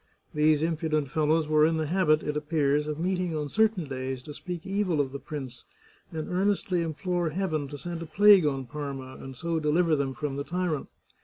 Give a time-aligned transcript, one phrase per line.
[0.33, 4.23] These im pudent fellows were in the habit, it appears, of meeting on certain days
[4.23, 5.65] to speak evil of the prince
[6.11, 10.15] and earnestly im plore Heaven to send a plague on Parma, and so deliver them
[10.15, 10.87] from the tyrant.